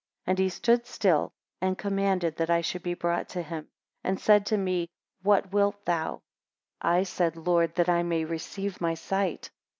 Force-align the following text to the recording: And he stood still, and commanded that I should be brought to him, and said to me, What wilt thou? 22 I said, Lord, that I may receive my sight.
And 0.25 0.39
he 0.39 0.49
stood 0.49 0.87
still, 0.87 1.31
and 1.61 1.77
commanded 1.77 2.35
that 2.37 2.49
I 2.49 2.61
should 2.61 2.81
be 2.81 2.95
brought 2.95 3.29
to 3.29 3.43
him, 3.43 3.67
and 4.03 4.19
said 4.19 4.47
to 4.47 4.57
me, 4.57 4.89
What 5.21 5.53
wilt 5.53 5.85
thou? 5.85 6.23
22 6.81 6.97
I 6.97 7.03
said, 7.03 7.35
Lord, 7.37 7.75
that 7.75 7.87
I 7.87 8.01
may 8.01 8.25
receive 8.25 8.81
my 8.81 8.95
sight. 8.95 9.51